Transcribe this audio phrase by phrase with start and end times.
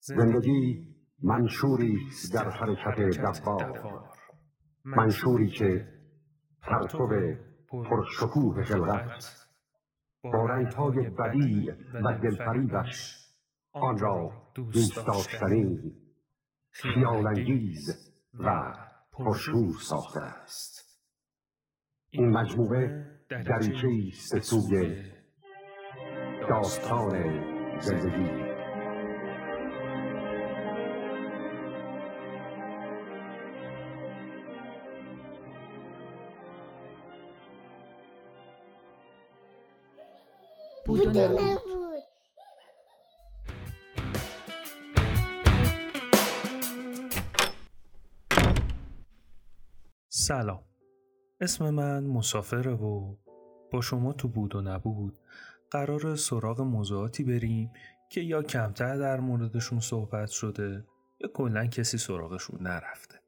[0.00, 0.86] زندگی
[1.22, 1.98] منشوری
[2.34, 4.02] در حرکت دوار
[4.84, 5.88] منشوری که
[6.62, 7.08] پرتو
[7.68, 9.46] پرشکوه خلقت
[10.24, 13.16] با رنگهای بدی و دلفریبش
[13.72, 15.92] آن را دوست داشتنی
[16.70, 18.74] خیالانگیز و
[19.12, 21.00] پرشور ساخته است.
[22.10, 25.02] این مجموعه دریچه است سوی
[26.48, 27.40] داستان
[27.80, 28.59] زندگی.
[50.08, 50.64] سلام.
[51.40, 53.16] اسم من مسافره و
[53.72, 55.18] با شما تو بود و نبود.
[55.70, 57.72] قرار سراغ موضوعاتی بریم
[58.10, 60.84] که یا کمتر در موردشون صحبت شده
[61.20, 63.20] یا کلا کسی سراغشون نرفته.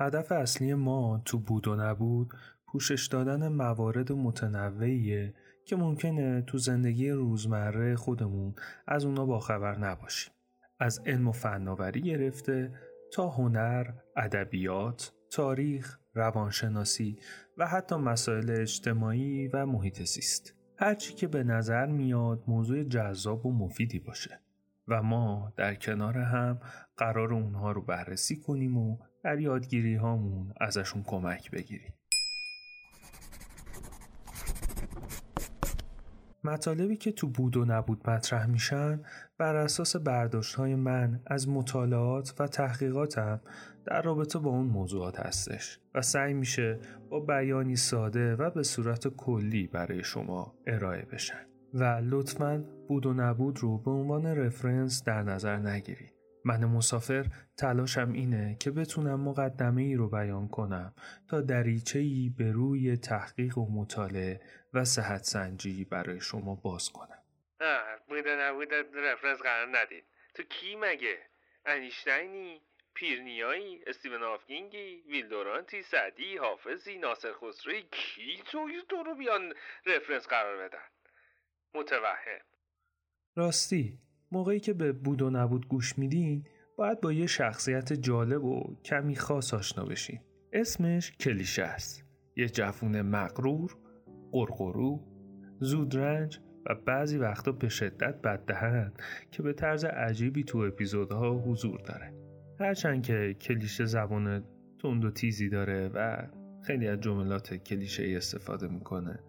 [0.00, 2.32] هدف اصلی ما تو بود و نبود
[2.66, 5.34] پوشش دادن موارد متنوعیه
[5.64, 8.54] که ممکنه تو زندگی روزمره خودمون
[8.86, 10.32] از اونا باخبر نباشیم.
[10.78, 12.72] از علم و فناوری گرفته
[13.12, 17.18] تا هنر، ادبیات، تاریخ، روانشناسی
[17.58, 20.54] و حتی مسائل اجتماعی و محیط زیست.
[20.76, 24.40] هرچی که به نظر میاد موضوع جذاب و مفیدی باشه
[24.90, 26.60] و ما در کنار هم
[26.96, 31.94] قرار اونها رو بررسی کنیم و در یادگیری هامون ازشون کمک بگیریم.
[36.44, 39.02] مطالبی که تو بود و نبود مطرح میشن
[39.38, 43.40] بر اساس برداشت های من از مطالعات و تحقیقاتم
[43.84, 46.78] در رابطه با اون موضوعات هستش و سعی میشه
[47.10, 53.12] با بیانی ساده و به صورت کلی برای شما ارائه بشن و لطفا بود و
[53.12, 56.12] نبود رو به عنوان رفرنس در نظر نگیرید.
[56.44, 57.26] من مسافر
[57.58, 60.94] تلاشم اینه که بتونم مقدمه ای رو بیان کنم
[61.28, 64.40] تا دریچه ای به روی تحقیق و مطالعه
[64.74, 67.22] و صحت سنجی برای شما باز کنم.
[67.60, 70.04] نه بوده نبوده reference قرار ندید.
[70.34, 71.18] تو کی مگه؟
[71.66, 72.60] انیشتینی؟
[72.94, 79.54] پیرنیایی؟ استیون هاوکینگی؟ ویلدورانتی؟ سعدی؟ حافظی؟ ناصر خسروی؟ کی توی تو رو بیان
[79.86, 80.78] reference قرار بدن؟
[81.74, 82.40] متوهم
[83.36, 83.98] راستی
[84.32, 89.16] موقعی که به بود و نبود گوش میدین باید با یه شخصیت جالب و کمی
[89.16, 90.20] خاص آشنا بشین
[90.52, 92.04] اسمش کلیشه است.
[92.36, 93.76] یه جفون مقرور
[94.32, 95.00] قرقرو
[95.60, 98.92] زودرنج و بعضی وقتا به شدت بددهن
[99.30, 102.14] که به طرز عجیبی تو اپیزودها حضور داره.
[102.60, 104.44] هرچند که کلیشه زبان
[104.82, 106.26] تند و تیزی داره و
[106.62, 109.20] خیلی از جملات کلیشه ای استفاده می‌کنه.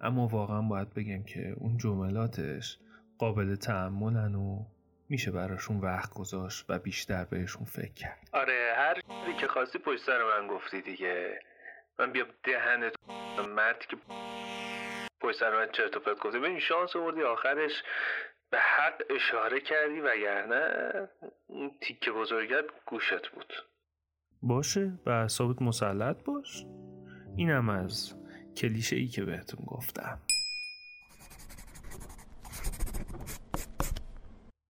[0.00, 2.78] اما واقعا باید بگم که اون جملاتش
[3.18, 4.64] قابل تعملن و
[5.08, 8.28] میشه براشون وقت گذاشت و بیشتر بهشون فکر کرد.
[8.32, 11.40] آره هر چیزی که خواستی پشت سر من گفتی دیگه.
[11.98, 12.94] من بیام دهنت
[13.48, 13.96] مردی که
[15.20, 16.38] پشت سر من چرت و پرت گفتی.
[16.38, 17.82] ببین شانس آوردی آخرش
[18.50, 21.08] به حق اشاره کردی وگرنه
[21.46, 23.52] اون تیکه بزرگت گوشت بود.
[24.42, 26.64] باشه و حسابت مسلط باش.
[27.36, 28.17] اینم از
[28.58, 30.18] کلیشه ای که بهتون گفتم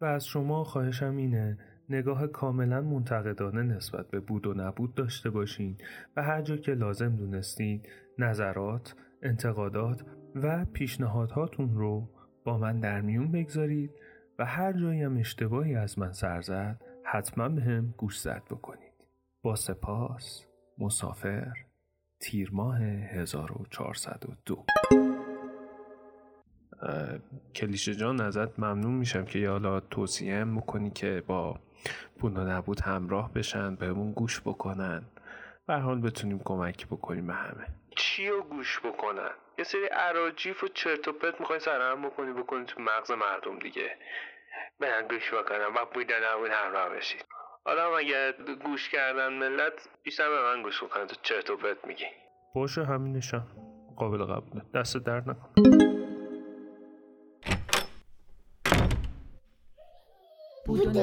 [0.00, 5.76] و از شما خواهشم اینه نگاه کاملا منتقدانه نسبت به بود و نبود داشته باشین
[6.16, 7.82] و هر جا که لازم دونستین
[8.18, 10.04] نظرات، انتقادات
[10.34, 12.08] و پیشنهادهاتون رو
[12.44, 13.90] با من در میون بگذارید
[14.38, 18.92] و هر جایی هم اشتباهی از من سر زد حتما به هم گوش زد بکنید.
[19.42, 20.46] با سپاس
[20.78, 21.71] مسافر
[22.22, 24.64] تیر ماه 1402
[27.54, 31.60] کلیشه جان ازت ممنون میشم که حالا توصیه بکنی که با
[32.20, 35.02] بود نبود همراه بشن بهمون گوش بکنن.
[35.66, 37.66] به حال بتونیم کمک بکنیم به همه.
[37.96, 42.64] چی رو گوش بکنن؟ یه سری عراجیف و چرت و پرت می‌خوای سرهم بکنی بکنی
[42.64, 43.96] تو مغز مردم دیگه.
[44.80, 47.31] برن گوش بکنن و بود نبود همراه بشید
[47.64, 52.04] حالا اگه گوش کردن ملت بیشتر به من گوش بکنن تو چرت و پرت میگی.
[52.54, 53.46] باشه همینشم
[53.96, 54.62] قابل قبوله.
[54.74, 55.48] دست درد نکن.
[60.66, 60.96] بود